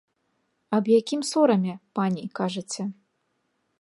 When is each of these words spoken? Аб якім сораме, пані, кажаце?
Аб 0.77 0.83
якім 0.99 1.21
сораме, 1.31 1.75
пані, 1.99 2.23
кажаце? 2.41 2.83